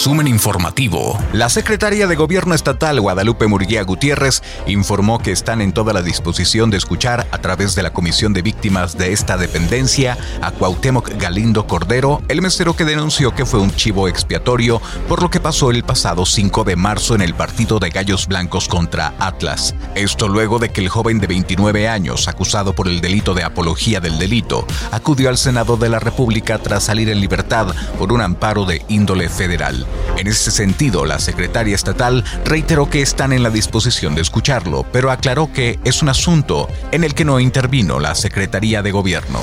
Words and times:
Resumen 0.00 0.28
informativo. 0.28 1.18
La 1.34 1.50
secretaria 1.50 2.06
de 2.06 2.16
Gobierno 2.16 2.54
Estatal, 2.54 2.98
Guadalupe 3.02 3.46
Murguía 3.46 3.82
Gutiérrez, 3.82 4.42
informó 4.66 5.18
que 5.18 5.30
están 5.30 5.60
en 5.60 5.72
toda 5.72 5.92
la 5.92 6.00
disposición 6.00 6.70
de 6.70 6.78
escuchar 6.78 7.26
a 7.30 7.36
través 7.36 7.74
de 7.74 7.82
la 7.82 7.92
Comisión 7.92 8.32
de 8.32 8.40
Víctimas 8.40 8.96
de 8.96 9.12
esta 9.12 9.36
dependencia 9.36 10.16
a 10.40 10.52
Cuauhtémoc 10.52 11.10
Galindo 11.18 11.66
Cordero, 11.66 12.22
el 12.28 12.40
mesero 12.40 12.74
que 12.74 12.86
denunció 12.86 13.34
que 13.34 13.44
fue 13.44 13.60
un 13.60 13.74
chivo 13.74 14.08
expiatorio 14.08 14.80
por 15.06 15.20
lo 15.20 15.28
que 15.28 15.38
pasó 15.38 15.70
el 15.70 15.84
pasado 15.84 16.24
5 16.24 16.64
de 16.64 16.76
marzo 16.76 17.14
en 17.14 17.20
el 17.20 17.34
partido 17.34 17.78
de 17.78 17.90
Gallos 17.90 18.26
Blancos 18.26 18.68
contra 18.68 19.12
Atlas. 19.18 19.74
Esto 19.94 20.28
luego 20.28 20.58
de 20.58 20.70
que 20.70 20.80
el 20.80 20.88
joven 20.88 21.18
de 21.20 21.26
29 21.26 21.88
años, 21.88 22.26
acusado 22.26 22.72
por 22.72 22.88
el 22.88 23.02
delito 23.02 23.34
de 23.34 23.44
apología 23.44 24.00
del 24.00 24.18
delito, 24.18 24.66
acudió 24.92 25.28
al 25.28 25.36
Senado 25.36 25.76
de 25.76 25.90
la 25.90 25.98
República 25.98 26.56
tras 26.56 26.84
salir 26.84 27.10
en 27.10 27.20
libertad 27.20 27.66
por 27.98 28.14
un 28.14 28.22
amparo 28.22 28.64
de 28.64 28.82
índole 28.88 29.28
federal. 29.28 29.86
En 30.16 30.26
ese 30.26 30.50
sentido, 30.50 31.06
la 31.06 31.18
secretaria 31.18 31.74
estatal 31.74 32.24
reiteró 32.44 32.90
que 32.90 33.02
están 33.02 33.32
en 33.32 33.42
la 33.42 33.50
disposición 33.50 34.14
de 34.14 34.22
escucharlo, 34.22 34.84
pero 34.92 35.10
aclaró 35.10 35.52
que 35.52 35.78
es 35.84 36.02
un 36.02 36.08
asunto 36.08 36.68
en 36.92 37.04
el 37.04 37.14
que 37.14 37.24
no 37.24 37.40
intervino 37.40 38.00
la 38.00 38.14
Secretaría 38.14 38.82
de 38.82 38.92
Gobierno. 38.92 39.40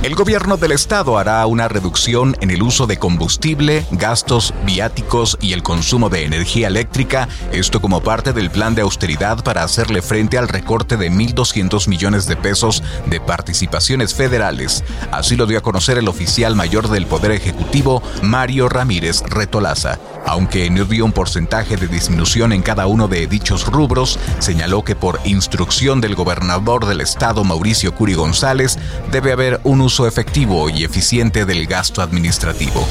El 0.00 0.14
gobierno 0.14 0.56
del 0.56 0.70
estado 0.70 1.18
hará 1.18 1.44
una 1.46 1.66
reducción 1.66 2.36
en 2.40 2.52
el 2.52 2.62
uso 2.62 2.86
de 2.86 2.98
combustible, 2.98 3.84
gastos 3.90 4.54
viáticos 4.64 5.36
y 5.40 5.54
el 5.54 5.64
consumo 5.64 6.08
de 6.08 6.24
energía 6.24 6.68
eléctrica, 6.68 7.28
esto 7.50 7.80
como 7.80 8.00
parte 8.00 8.32
del 8.32 8.48
plan 8.48 8.76
de 8.76 8.82
austeridad 8.82 9.42
para 9.42 9.64
hacerle 9.64 10.00
frente 10.00 10.38
al 10.38 10.46
recorte 10.46 10.96
de 10.96 11.10
1.200 11.10 11.88
millones 11.88 12.28
de 12.28 12.36
pesos 12.36 12.84
de 13.06 13.20
participaciones 13.20 14.14
federales. 14.14 14.84
Así 15.10 15.34
lo 15.34 15.46
dio 15.46 15.58
a 15.58 15.62
conocer 15.62 15.98
el 15.98 16.06
oficial 16.06 16.54
mayor 16.54 16.88
del 16.90 17.06
Poder 17.06 17.32
Ejecutivo, 17.32 18.00
Mario 18.22 18.68
Ramírez 18.68 19.22
Retolaza. 19.28 19.98
Aunque 20.26 20.68
no 20.70 20.84
dio 20.84 21.06
un 21.06 21.12
porcentaje 21.12 21.76
de 21.76 21.88
disminución 21.88 22.52
en 22.52 22.62
cada 22.62 22.86
uno 22.86 23.08
de 23.08 23.26
dichos 23.26 23.66
rubros, 23.66 24.18
señaló 24.38 24.84
que 24.84 24.94
por 24.94 25.18
instrucción 25.24 26.00
del 26.00 26.14
gobernador 26.14 26.86
del 26.86 27.00
estado, 27.00 27.42
Mauricio 27.44 27.94
Curi 27.94 28.14
González, 28.14 28.78
debe 29.10 29.32
haber 29.32 29.60
un 29.64 29.87
uso 29.88 30.06
efectivo 30.06 30.68
y 30.68 30.84
eficiente 30.84 31.46
del 31.46 31.66
gasto 31.66 32.02
administrativo. 32.02 32.86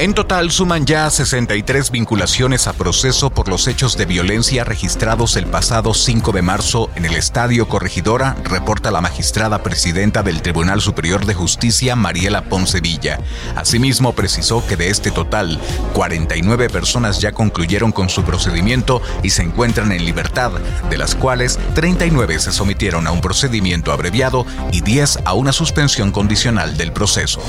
En 0.00 0.14
total 0.14 0.50
suman 0.50 0.86
ya 0.86 1.10
63 1.10 1.90
vinculaciones 1.90 2.66
a 2.66 2.72
proceso 2.72 3.28
por 3.28 3.50
los 3.50 3.68
hechos 3.68 3.98
de 3.98 4.06
violencia 4.06 4.64
registrados 4.64 5.36
el 5.36 5.44
pasado 5.44 5.92
5 5.92 6.32
de 6.32 6.40
marzo 6.40 6.88
en 6.94 7.04
el 7.04 7.16
Estadio 7.16 7.68
Corregidora, 7.68 8.34
reporta 8.44 8.90
la 8.90 9.02
magistrada 9.02 9.62
presidenta 9.62 10.22
del 10.22 10.40
Tribunal 10.40 10.80
Superior 10.80 11.26
de 11.26 11.34
Justicia, 11.34 11.96
Mariela 11.96 12.44
Poncevilla. 12.44 13.20
Asimismo, 13.56 14.14
precisó 14.14 14.66
que 14.66 14.78
de 14.78 14.88
este 14.88 15.10
total, 15.10 15.60
49 15.92 16.70
personas 16.70 17.20
ya 17.20 17.32
concluyeron 17.32 17.92
con 17.92 18.08
su 18.08 18.24
procedimiento 18.24 19.02
y 19.22 19.28
se 19.28 19.42
encuentran 19.42 19.92
en 19.92 20.06
libertad, 20.06 20.52
de 20.88 20.96
las 20.96 21.14
cuales 21.14 21.58
39 21.74 22.38
se 22.38 22.52
sometieron 22.52 23.06
a 23.06 23.12
un 23.12 23.20
procedimiento 23.20 23.92
abreviado 23.92 24.46
y 24.72 24.80
10 24.80 25.18
a 25.26 25.34
una 25.34 25.52
suspensión 25.52 26.10
condicional 26.10 26.78
del 26.78 26.90
proceso. 26.90 27.42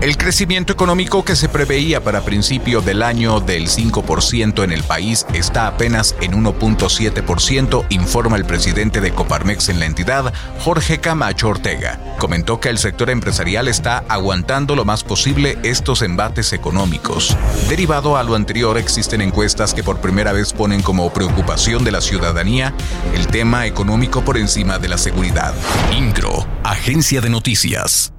El 0.00 0.16
crecimiento 0.16 0.72
económico 0.72 1.26
que 1.26 1.36
se 1.36 1.50
preveía 1.50 2.02
para 2.02 2.22
principio 2.22 2.80
del 2.80 3.02
año 3.02 3.38
del 3.40 3.68
5% 3.68 4.64
en 4.64 4.72
el 4.72 4.82
país 4.82 5.26
está 5.34 5.66
apenas 5.66 6.14
en 6.22 6.32
1.7%, 6.42 7.84
informa 7.90 8.38
el 8.38 8.46
presidente 8.46 9.02
de 9.02 9.12
Coparmex 9.12 9.68
en 9.68 9.78
la 9.78 9.84
entidad, 9.84 10.32
Jorge 10.60 11.00
Camacho 11.00 11.48
Ortega. 11.48 12.00
Comentó 12.18 12.60
que 12.60 12.70
el 12.70 12.78
sector 12.78 13.10
empresarial 13.10 13.68
está 13.68 13.98
aguantando 14.08 14.74
lo 14.74 14.86
más 14.86 15.04
posible 15.04 15.58
estos 15.64 16.00
embates 16.00 16.54
económicos. 16.54 17.36
Derivado 17.68 18.16
a 18.16 18.22
lo 18.22 18.36
anterior, 18.36 18.78
existen 18.78 19.20
encuestas 19.20 19.74
que 19.74 19.84
por 19.84 20.00
primera 20.00 20.32
vez 20.32 20.54
ponen 20.54 20.80
como 20.80 21.12
preocupación 21.12 21.84
de 21.84 21.90
la 21.90 22.00
ciudadanía 22.00 22.72
el 23.12 23.26
tema 23.26 23.66
económico 23.66 24.24
por 24.24 24.38
encima 24.38 24.78
de 24.78 24.88
la 24.88 24.96
seguridad. 24.96 25.52
INCRO, 25.92 26.46
Agencia 26.64 27.20
de 27.20 27.28
Noticias. 27.28 28.14